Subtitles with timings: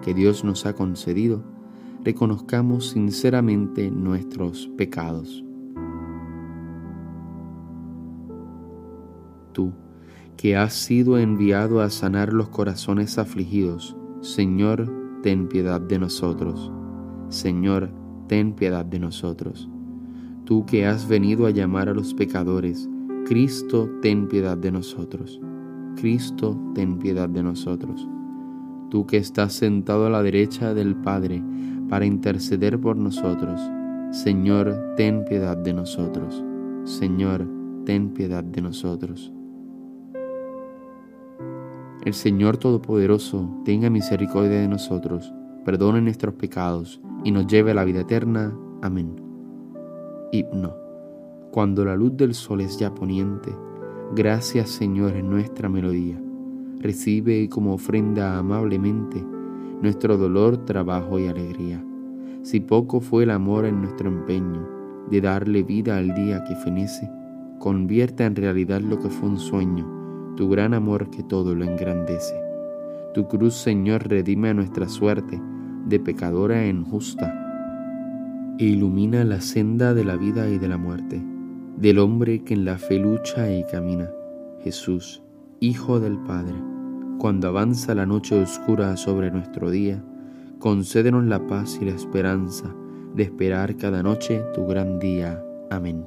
[0.00, 1.42] que Dios nos ha concedido,
[2.04, 5.44] reconozcamos sinceramente nuestros pecados.
[9.52, 9.72] Tú,
[10.36, 14.90] que has sido enviado a sanar los corazones afligidos, Señor,
[15.22, 16.72] ten piedad de nosotros.
[17.28, 17.90] Señor,
[18.26, 19.68] ten piedad de nosotros.
[20.44, 22.88] Tú que has venido a llamar a los pecadores,
[23.26, 25.40] Cristo, ten piedad de nosotros.
[25.96, 28.08] Cristo, ten piedad de nosotros
[28.90, 31.42] tú que estás sentado a la derecha del Padre
[31.88, 33.60] para interceder por nosotros.
[34.10, 36.44] Señor, ten piedad de nosotros.
[36.84, 37.46] Señor,
[37.86, 39.32] ten piedad de nosotros.
[42.04, 45.32] El Señor Todopoderoso tenga misericordia de nosotros,
[45.64, 48.56] perdone nuestros pecados y nos lleve a la vida eterna.
[48.82, 49.16] Amén.
[50.32, 50.74] Himno.
[51.50, 53.54] Cuando la luz del sol es ya poniente,
[54.14, 56.20] gracias Señor en nuestra melodía
[56.80, 59.24] recibe como ofrenda amablemente
[59.82, 61.82] nuestro dolor, trabajo y alegría.
[62.42, 64.66] Si poco fue el amor en nuestro empeño
[65.10, 67.10] de darle vida al día que fenece,
[67.58, 72.34] convierta en realidad lo que fue un sueño, tu gran amor que todo lo engrandece.
[73.12, 75.40] Tu cruz, Señor, redime a nuestra suerte
[75.86, 77.36] de pecadora en justa
[78.58, 81.20] e ilumina la senda de la vida y de la muerte,
[81.76, 84.08] del hombre que en la fe lucha y camina.
[84.62, 85.22] Jesús,
[85.62, 86.54] Hijo del Padre,
[87.18, 90.02] cuando avanza la noche oscura sobre nuestro día,
[90.58, 92.74] concédenos la paz y la esperanza
[93.14, 95.44] de esperar cada noche tu gran día.
[95.70, 96.06] Amén.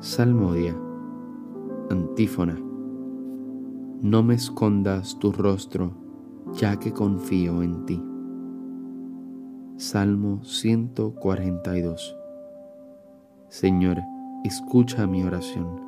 [0.00, 0.76] Salmodia.
[1.90, 2.58] Antífona.
[4.02, 5.92] No me escondas tu rostro,
[6.54, 8.02] ya que confío en ti.
[9.76, 12.16] Salmo 142.
[13.48, 13.98] Señor,
[14.42, 15.87] escucha mi oración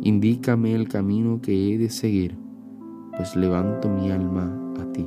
[0.00, 2.38] Indícame el camino que he de seguir,
[3.16, 5.04] pues levanto mi alma a ti.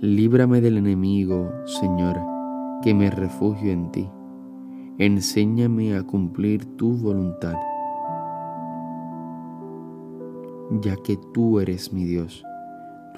[0.00, 2.18] Líbrame del enemigo, Señor,
[2.82, 4.08] que me refugio en ti.
[4.96, 7.56] Enséñame a cumplir tu voluntad,
[10.80, 12.42] ya que tú eres mi Dios.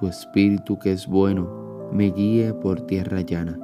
[0.01, 1.49] Tu espíritu que es bueno
[1.93, 3.57] me guía por tierra llana.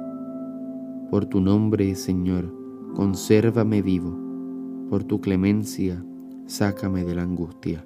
[1.09, 2.55] Por tu nombre, Señor,
[2.95, 4.20] consérvame vivo
[4.91, 6.03] por tu clemencia,
[6.47, 7.81] sácame de la angustia.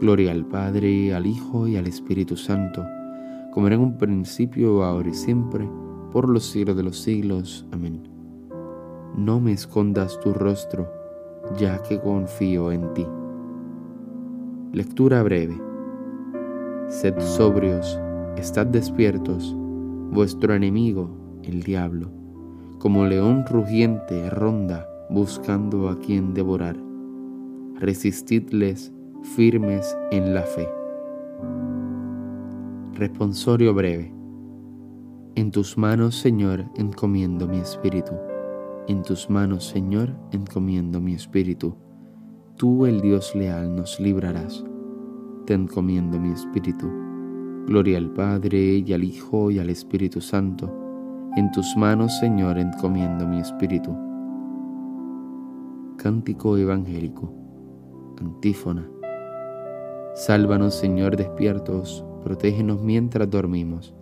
[0.00, 2.86] Gloria al Padre, al Hijo y al Espíritu Santo,
[3.50, 5.68] como era en un principio, ahora y siempre,
[6.12, 7.66] por los siglos de los siglos.
[7.72, 8.00] Amén.
[9.16, 10.88] No me escondas tu rostro,
[11.58, 13.06] ya que confío en ti.
[14.72, 15.60] Lectura breve.
[16.90, 17.98] Sed sobrios,
[18.36, 19.52] estad despiertos,
[20.12, 21.10] vuestro enemigo,
[21.42, 22.08] el diablo,
[22.78, 26.76] como león rugiente ronda buscando a quien devorar.
[27.78, 28.92] Resistidles
[29.36, 30.68] firmes en la fe.
[32.94, 34.12] Responsorio breve.
[35.34, 38.12] En tus manos, Señor, encomiendo mi espíritu.
[38.88, 41.76] En tus manos, Señor, encomiendo mi espíritu.
[42.56, 44.64] Tú, el Dios leal, nos librarás.
[45.46, 46.90] Te encomiendo mi espíritu.
[47.66, 50.72] Gloria al Padre y al Hijo y al Espíritu Santo.
[51.36, 54.11] En tus manos, Señor, encomiendo mi espíritu.
[55.96, 57.32] Cántico Evangélico.
[58.20, 58.88] Antífona.
[60.14, 63.94] Sálvanos, Señor, despiertos, protégenos mientras dormimos,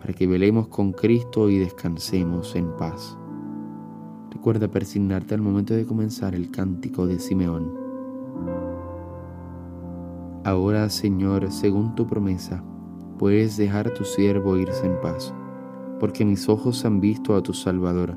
[0.00, 3.16] para que velemos con Cristo y descansemos en paz.
[4.30, 7.72] Recuerda persignarte al momento de comenzar el cántico de Simeón.
[10.44, 12.64] Ahora, Señor, según tu promesa,
[13.18, 15.32] puedes dejar a tu siervo irse en paz,
[16.00, 18.16] porque mis ojos han visto a tu Salvador,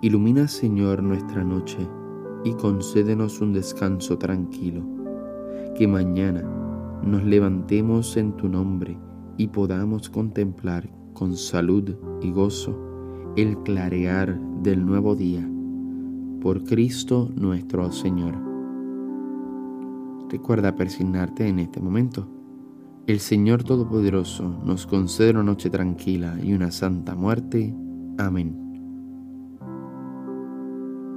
[0.00, 1.78] Ilumina, Señor, nuestra noche
[2.44, 4.82] y concédenos un descanso tranquilo,
[5.76, 6.42] que mañana
[7.02, 8.98] nos levantemos en tu nombre
[9.36, 12.78] y podamos contemplar con salud y gozo
[13.36, 15.48] el clarear del nuevo día.
[16.40, 18.34] Por Cristo nuestro Señor.
[20.28, 22.28] Recuerda persignarte en este momento.
[23.06, 27.74] El Señor Todopoderoso nos concede una noche tranquila y una santa muerte.
[28.18, 28.67] Amén.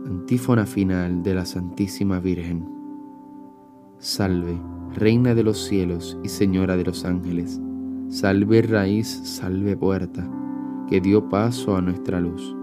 [0.06, 2.68] Antífona final de la Santísima Virgen.
[4.00, 4.59] Salve
[4.95, 7.62] Reina de los cielos y Señora de los ángeles,
[8.09, 10.30] salve raíz, salve puerta,
[10.89, 12.56] que dio paso a nuestra luz.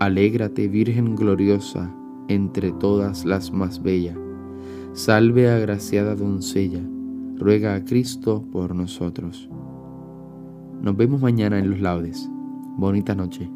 [0.00, 1.94] Alégrate, Virgen gloriosa,
[2.28, 4.14] entre todas las más bella.
[4.92, 6.82] Salve, agraciada doncella,
[7.36, 9.48] ruega a Cristo por nosotros.
[10.82, 12.28] Nos vemos mañana en los laudes.
[12.76, 13.48] Bonita noche.